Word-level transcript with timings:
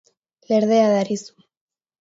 Lerdea 0.51 0.89
darizu. 0.95 1.37